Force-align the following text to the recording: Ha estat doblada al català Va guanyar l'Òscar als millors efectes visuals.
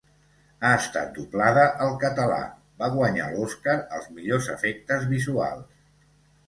Ha 0.67 0.69
estat 0.77 1.11
doblada 1.17 1.65
al 1.87 1.93
català 2.05 2.39
Va 2.81 2.91
guanyar 2.97 3.29
l'Òscar 3.37 3.79
als 3.99 4.11
millors 4.17 4.53
efectes 4.59 5.09
visuals. 5.17 5.83